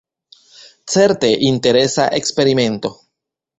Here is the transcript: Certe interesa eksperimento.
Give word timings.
Certe 0.93 1.29
interesa 1.51 2.09
eksperimento. 2.21 2.93